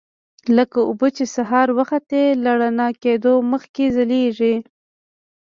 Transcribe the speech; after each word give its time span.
لکه 0.57 0.79
اوبه 0.89 1.07
چې 1.17 1.25
سهار 1.35 1.67
وختي 1.79 2.23
له 2.43 2.51
رڼا 2.61 2.89
کېدو 3.03 3.33
مخکې 3.51 3.85
ځلیږي. 3.95 4.55